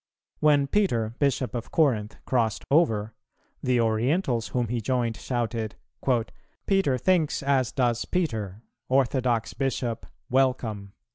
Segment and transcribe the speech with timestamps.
[0.39, 3.13] When Peter, Bishop of Corinth, crossed over,
[3.61, 5.75] the Orientals whom he joined shouted,
[6.65, 10.93] "Peter thinks as does Peter; orthodox Bishop, welcome."